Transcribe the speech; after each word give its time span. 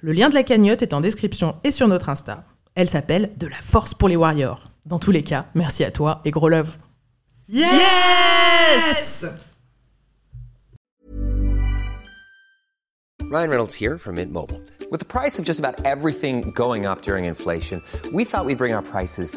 Le 0.00 0.12
lien 0.12 0.28
de 0.28 0.34
la 0.34 0.42
cagnotte 0.42 0.82
est 0.82 0.94
en 0.94 1.00
description 1.00 1.56
et 1.64 1.70
sur 1.70 1.88
notre 1.88 2.08
Insta. 2.08 2.44
Elle 2.74 2.88
s'appelle 2.88 3.30
De 3.36 3.46
la 3.46 3.56
force 3.56 3.94
pour 3.94 4.08
les 4.08 4.16
warriors. 4.16 4.64
Dans 4.86 4.98
tous 4.98 5.10
les 5.10 5.22
cas, 5.22 5.46
merci 5.54 5.84
à 5.84 5.90
toi 5.90 6.20
et 6.24 6.30
gros 6.30 6.48
love. 6.48 6.76
Yes! 7.48 9.26
Ryan 13.30 13.48
Reynolds 13.48 13.74
here 13.74 13.98
from 13.98 14.16
Mint 14.16 14.32
Mobile. 14.32 14.60
With 14.90 15.00
the 15.00 15.06
price 15.06 15.38
of 15.38 15.44
just 15.44 15.58
about 15.58 15.84
everything 15.84 16.52
going 16.54 16.86
up 16.86 17.02
during 17.02 17.24
inflation, 17.24 17.82
we 18.12 18.24
thought 18.24 18.44
we'd 18.44 18.58
bring 18.58 18.72
our 18.72 18.82
prices 18.82 19.36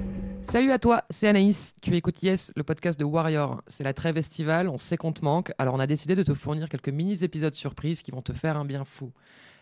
Salut 0.51 0.73
à 0.73 0.79
toi, 0.79 1.05
c'est 1.09 1.29
Anaïs. 1.29 1.75
Tu 1.81 1.95
écoutes 1.95 2.21
Yes, 2.23 2.51
le 2.57 2.63
podcast 2.63 2.99
de 2.99 3.05
Warrior. 3.05 3.61
C'est 3.67 3.85
la 3.85 3.93
trêve 3.93 4.17
estivale, 4.17 4.67
on 4.67 4.77
sait 4.77 4.97
qu'on 4.97 5.13
te 5.13 5.23
manque, 5.23 5.53
alors 5.57 5.75
on 5.75 5.79
a 5.79 5.87
décidé 5.87 6.13
de 6.13 6.23
te 6.23 6.33
fournir 6.33 6.67
quelques 6.67 6.89
mini-épisodes 6.89 7.55
surprises 7.55 8.01
qui 8.01 8.11
vont 8.11 8.21
te 8.21 8.33
faire 8.33 8.57
un 8.57 8.65
bien 8.65 8.83
fou. 8.83 9.13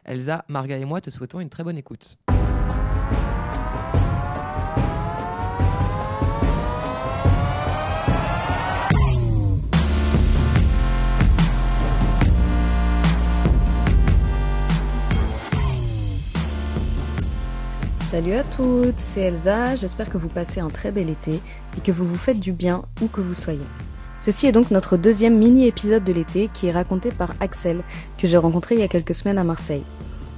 Elsa, 0.03 0.45
Marga 0.47 0.79
et 0.79 0.85
moi 0.85 0.99
te 0.99 1.11
souhaitons 1.11 1.41
une 1.41 1.49
très 1.49 1.63
bonne 1.63 1.77
écoute. 1.77 2.17
Salut 18.09 18.33
à 18.33 18.43
toutes, 18.43 18.97
c'est 18.97 19.21
Elsa, 19.21 19.75
j'espère 19.75 20.09
que 20.09 20.17
vous 20.17 20.29
passez 20.29 20.59
un 20.59 20.69
très 20.69 20.91
bel 20.91 21.11
été 21.11 21.39
et 21.77 21.79
que 21.79 21.91
vous 21.91 22.07
vous 22.07 22.17
faites 22.17 22.39
du 22.39 22.53
bien 22.53 22.81
où 23.03 23.07
que 23.07 23.21
vous 23.21 23.35
soyez. 23.35 23.61
Ceci 24.17 24.47
est 24.47 24.51
donc 24.51 24.71
notre 24.71 24.97
deuxième 24.97 25.37
mini-épisode 25.37 26.03
de 26.03 26.11
l'été 26.11 26.49
qui 26.51 26.65
est 26.65 26.71
raconté 26.71 27.11
par 27.11 27.35
Axel, 27.39 27.83
que 28.17 28.25
j'ai 28.25 28.37
rencontré 28.37 28.73
il 28.73 28.81
y 28.81 28.83
a 28.83 28.87
quelques 28.87 29.13
semaines 29.13 29.37
à 29.37 29.43
Marseille. 29.43 29.83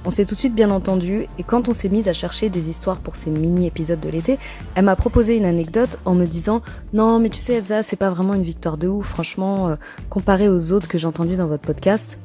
On 0.04 0.10
s'est 0.10 0.26
tout 0.26 0.34
de 0.34 0.40
suite 0.40 0.54
bien 0.54 0.70
entendu 0.70 1.26
et 1.38 1.42
quand 1.42 1.70
on 1.70 1.72
s'est 1.72 1.88
mise 1.88 2.08
à 2.08 2.12
chercher 2.12 2.50
des 2.50 2.68
histoires 2.68 2.98
pour 2.98 3.16
ces 3.16 3.30
mini-épisodes 3.30 4.00
de 4.00 4.10
l'été, 4.10 4.38
elle 4.74 4.84
m'a 4.84 4.94
proposé 4.94 5.38
une 5.38 5.46
anecdote 5.46 5.98
en 6.04 6.14
me 6.14 6.26
disant 6.26 6.60
Non 6.92 7.20
mais 7.20 7.30
tu 7.30 7.38
sais 7.38 7.54
Elsa, 7.54 7.82
c'est 7.82 7.96
pas 7.96 8.10
vraiment 8.10 8.34
une 8.34 8.42
victoire 8.42 8.76
de 8.76 8.88
ouf, 8.88 9.06
franchement, 9.06 9.70
euh, 9.70 9.74
comparé 10.10 10.50
aux 10.50 10.72
autres 10.72 10.88
que 10.88 10.98
j'ai 10.98 11.06
entendues 11.06 11.36
dans 11.36 11.46
votre 11.46 11.64
podcast. 11.64 12.20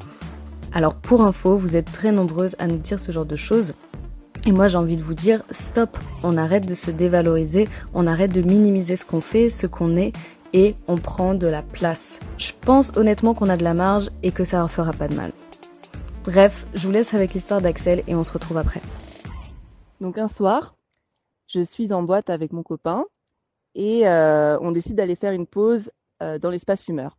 Alors 0.73 0.95
pour 0.95 1.21
info, 1.21 1.57
vous 1.57 1.77
êtes 1.77 1.89
très 1.89 2.11
nombreuses 2.11 2.57
à 2.59 2.67
nous 2.67 2.75
dire 2.75 2.99
ce 2.99 3.13
genre 3.13 3.25
de 3.25 3.37
choses. 3.37 3.71
Et 4.47 4.53
moi 4.53 4.69
j'ai 4.69 4.77
envie 4.77 4.95
de 4.95 5.03
vous 5.03 5.13
dire, 5.13 5.43
stop, 5.51 5.89
on 6.23 6.37
arrête 6.37 6.65
de 6.65 6.73
se 6.73 6.89
dévaloriser, 6.89 7.67
on 7.93 8.07
arrête 8.07 8.31
de 8.31 8.41
minimiser 8.41 8.95
ce 8.95 9.03
qu'on 9.03 9.19
fait, 9.19 9.49
ce 9.49 9.67
qu'on 9.67 9.93
est, 9.95 10.13
et 10.53 10.73
on 10.87 10.95
prend 10.95 11.33
de 11.33 11.47
la 11.47 11.61
place. 11.61 12.21
Je 12.37 12.53
pense 12.65 12.95
honnêtement 12.95 13.33
qu'on 13.33 13.49
a 13.49 13.57
de 13.57 13.65
la 13.65 13.73
marge 13.73 14.09
et 14.23 14.31
que 14.31 14.45
ça 14.45 14.59
leur 14.59 14.71
fera 14.71 14.93
pas 14.93 15.09
de 15.09 15.15
mal. 15.15 15.31
Bref, 16.23 16.65
je 16.73 16.87
vous 16.87 16.93
laisse 16.93 17.13
avec 17.13 17.33
l'histoire 17.33 17.59
d'Axel 17.59 18.03
et 18.07 18.15
on 18.15 18.23
se 18.23 18.31
retrouve 18.31 18.55
après. 18.55 18.79
Donc 19.99 20.17
un 20.17 20.29
soir, 20.29 20.75
je 21.47 21.59
suis 21.59 21.91
en 21.91 22.03
boîte 22.03 22.29
avec 22.29 22.53
mon 22.53 22.63
copain 22.63 23.03
et 23.75 24.07
euh, 24.07 24.57
on 24.61 24.71
décide 24.71 24.95
d'aller 24.95 25.15
faire 25.15 25.33
une 25.33 25.45
pause 25.45 25.91
euh, 26.23 26.39
dans 26.39 26.51
l'espace 26.51 26.83
fumeur. 26.83 27.17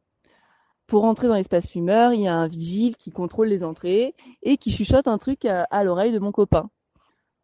Pour 0.87 1.05
entrer 1.05 1.28
dans 1.28 1.34
l'espace 1.34 1.69
fumeur, 1.69 2.15
il 2.15 2.22
y 2.22 2.27
a 2.27 2.34
un 2.34 2.49
vigile 2.49 2.97
qui 2.97 3.11
contrôle 3.11 3.49
les 3.49 3.65
entrées 3.65 4.15
et 4.43 4.56
qui 4.56 4.72
chuchote 4.72 5.06
un 5.06 5.19
truc 5.19 5.44
à, 5.44 5.65
à 5.65 5.84
l'oreille 5.84 6.12
de 6.12 6.19
mon 6.19 6.33
copain. 6.33 6.71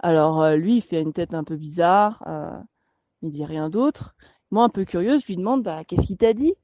Alors 0.04 0.42
euh, 0.42 0.56
lui, 0.56 0.76
il 0.76 0.82
fait 0.82 1.00
une 1.00 1.14
tête 1.14 1.32
un 1.34 1.44
peu 1.44 1.56
bizarre, 1.56 2.22
euh, 2.26 2.56
il 3.22 3.30
dit 3.30 3.44
rien 3.46 3.70
d'autre. 3.70 4.16
Moi, 4.50 4.64
un 4.64 4.68
peu 4.70 4.84
curieuse, 4.84 5.22
je 5.22 5.28
lui 5.28 5.36
demande 5.36 5.62
bah, 5.64 5.84
qu'est-ce 5.84 6.06
qu'il 6.08 6.18
t'a 6.18 6.34
dit? 6.34 6.54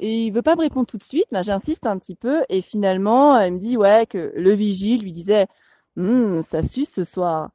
Et 0.00 0.26
il 0.26 0.32
veut 0.32 0.42
pas 0.42 0.56
me 0.56 0.62
répondre 0.62 0.86
tout 0.86 0.98
de 0.98 1.04
suite, 1.04 1.26
mais 1.32 1.42
j'insiste 1.44 1.86
un 1.86 1.98
petit 1.98 2.16
peu 2.16 2.44
et 2.50 2.62
finalement, 2.62 3.40
il 3.40 3.54
me 3.54 3.58
dit 3.58 3.76
ouais 3.78 4.06
que 4.06 4.32
le 4.36 4.52
vigile 4.54 5.02
lui 5.02 5.12
disait 5.12 5.46
Hum, 5.98 6.42
ça 6.42 6.62
suce 6.62 6.92
ce 6.92 7.04
soir. 7.04 7.50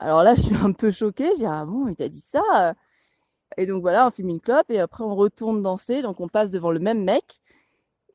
Alors 0.00 0.22
là, 0.24 0.34
je 0.36 0.42
suis 0.42 0.56
un 0.56 0.72
peu 0.72 0.90
choquée, 0.92 1.30
dis 1.36 1.46
ah 1.46 1.64
bon, 1.66 1.88
il 1.88 1.96
t'a 1.96 2.08
dit 2.08 2.20
ça 2.20 2.74
Et 3.56 3.66
donc 3.66 3.82
voilà, 3.82 4.06
on 4.06 4.10
fume 4.10 4.28
une 4.30 4.40
clope 4.40 4.70
et 4.70 4.80
après 4.80 5.04
on 5.04 5.14
retourne 5.16 5.62
danser, 5.62 6.02
donc 6.02 6.20
on 6.20 6.28
passe 6.28 6.50
devant 6.50 6.70
le 6.70 6.80
même 6.80 7.04
mec. 7.04 7.40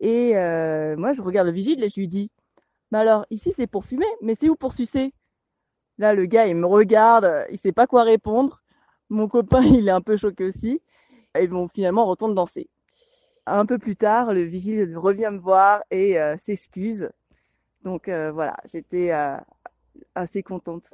Et 0.01 0.37
euh, 0.37 0.97
moi, 0.97 1.13
je 1.13 1.21
regarde 1.21 1.47
le 1.47 1.53
vigile 1.53 1.83
et 1.83 1.89
je 1.89 1.99
lui 1.99 2.07
dis 2.07 2.31
mais 2.91 2.99
alors 2.99 3.25
ici 3.31 3.53
c'est 3.55 3.67
pour 3.67 3.85
fumer, 3.85 4.05
mais 4.21 4.35
c'est 4.35 4.49
où 4.49 4.55
pour 4.57 4.73
sucer? 4.73 5.13
Là, 6.01 6.15
le 6.15 6.25
gars, 6.25 6.47
il 6.47 6.55
me 6.55 6.65
regarde, 6.65 7.45
il 7.51 7.59
sait 7.59 7.71
pas 7.71 7.85
quoi 7.85 8.01
répondre. 8.01 8.63
Mon 9.09 9.27
copain, 9.27 9.61
il 9.63 9.87
est 9.87 9.91
un 9.91 10.01
peu 10.01 10.17
choqué 10.17 10.45
aussi. 10.45 10.81
Et 11.37 11.47
bon, 11.47 11.67
finalement, 11.67 12.05
on 12.05 12.07
retourne 12.07 12.33
danser. 12.33 12.67
Un 13.45 13.67
peu 13.67 13.77
plus 13.77 13.95
tard, 13.95 14.33
le 14.33 14.41
vigile 14.41 14.97
revient 14.97 15.29
me 15.31 15.37
voir 15.37 15.83
et 15.91 16.19
euh, 16.19 16.37
s'excuse. 16.39 17.11
Donc 17.83 18.07
euh, 18.07 18.31
voilà, 18.31 18.55
j'étais 18.65 19.11
euh, 19.11 19.37
assez 20.15 20.41
contente. 20.41 20.89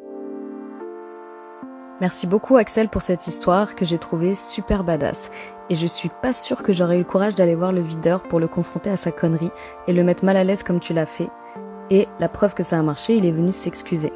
Merci 2.01 2.27
beaucoup 2.27 2.57
Axel 2.57 2.89
pour 2.89 3.01
cette 3.01 3.27
histoire 3.27 3.75
que 3.75 3.85
j'ai 3.85 3.97
trouvée 3.97 4.35
super 4.35 4.83
badass. 4.83 5.31
Et 5.69 5.75
je 5.75 5.87
suis 5.87 6.11
pas 6.21 6.33
sûre 6.33 6.63
que 6.63 6.73
j'aurais 6.73 6.97
eu 6.97 6.99
le 6.99 7.05
courage 7.05 7.35
d'aller 7.35 7.55
voir 7.55 7.71
le 7.71 7.81
videur 7.81 8.23
pour 8.23 8.41
le 8.41 8.47
confronter 8.49 8.89
à 8.89 8.97
sa 8.97 9.13
connerie 9.13 9.51
et 9.87 9.93
le 9.93 10.03
mettre 10.03 10.25
mal 10.25 10.35
à 10.35 10.43
l'aise 10.43 10.63
comme 10.63 10.81
tu 10.81 10.93
l'as 10.93 11.05
fait. 11.05 11.29
Et 11.89 12.09
la 12.19 12.27
preuve 12.27 12.53
que 12.53 12.63
ça 12.63 12.77
a 12.77 12.83
marché, 12.83 13.15
il 13.15 13.25
est 13.25 13.31
venu 13.31 13.53
s'excuser. 13.53 14.11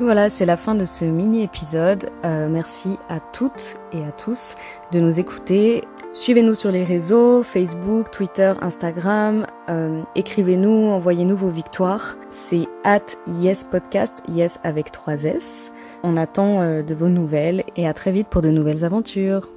Voilà, 0.00 0.28
c'est 0.28 0.44
la 0.44 0.56
fin 0.56 0.74
de 0.74 0.84
ce 0.84 1.04
mini-épisode. 1.04 2.10
Euh, 2.24 2.48
merci 2.48 2.98
à 3.08 3.20
toutes 3.20 3.76
et 3.92 4.04
à 4.04 4.10
tous 4.10 4.56
de 4.90 4.98
nous 4.98 5.20
écouter. 5.20 5.82
Suivez-nous 6.12 6.54
sur 6.54 6.72
les 6.72 6.82
réseaux, 6.82 7.44
Facebook, 7.44 8.10
Twitter, 8.10 8.52
Instagram. 8.60 9.46
Euh, 9.68 10.02
Écrivez-nous, 10.16 10.88
envoyez-nous 10.90 11.36
vos 11.36 11.48
victoires. 11.48 12.16
C'est 12.28 12.66
at 12.82 13.04
yespodcast, 13.26 14.24
yes 14.28 14.58
avec 14.64 14.90
3 14.90 15.14
S. 15.24 15.70
On 16.02 16.16
attend 16.16 16.60
euh, 16.60 16.82
de 16.82 16.94
vos 16.94 17.08
nouvelles 17.08 17.62
et 17.76 17.86
à 17.86 17.94
très 17.94 18.10
vite 18.10 18.26
pour 18.26 18.42
de 18.42 18.50
nouvelles 18.50 18.84
aventures. 18.84 19.48